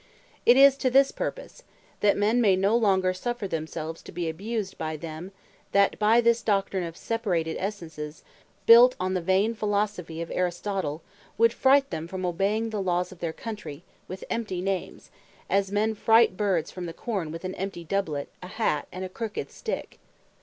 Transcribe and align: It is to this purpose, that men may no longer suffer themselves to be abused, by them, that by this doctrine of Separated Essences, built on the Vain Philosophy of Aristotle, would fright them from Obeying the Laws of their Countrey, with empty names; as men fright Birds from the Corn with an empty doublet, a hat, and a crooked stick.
It 0.47 0.57
is 0.57 0.77
to 0.77 0.89
this 0.89 1.11
purpose, 1.11 1.61
that 1.99 2.17
men 2.17 2.41
may 2.41 2.55
no 2.55 2.75
longer 2.75 3.13
suffer 3.13 3.47
themselves 3.47 4.01
to 4.01 4.11
be 4.11 4.27
abused, 4.27 4.75
by 4.79 4.97
them, 4.97 5.31
that 5.73 5.99
by 5.99 6.21
this 6.21 6.41
doctrine 6.41 6.83
of 6.83 6.97
Separated 6.97 7.55
Essences, 7.59 8.23
built 8.65 8.95
on 8.99 9.13
the 9.13 9.21
Vain 9.21 9.53
Philosophy 9.53 10.19
of 10.19 10.31
Aristotle, 10.31 11.03
would 11.37 11.53
fright 11.53 11.91
them 11.91 12.07
from 12.07 12.25
Obeying 12.25 12.71
the 12.71 12.81
Laws 12.81 13.11
of 13.11 13.19
their 13.19 13.31
Countrey, 13.31 13.83
with 14.07 14.23
empty 14.27 14.59
names; 14.59 15.11
as 15.51 15.71
men 15.71 15.93
fright 15.93 16.35
Birds 16.35 16.71
from 16.71 16.87
the 16.87 16.93
Corn 16.93 17.31
with 17.31 17.45
an 17.45 17.53
empty 17.53 17.83
doublet, 17.83 18.27
a 18.41 18.47
hat, 18.47 18.87
and 18.91 19.05
a 19.05 19.09
crooked 19.09 19.51
stick. 19.51 19.99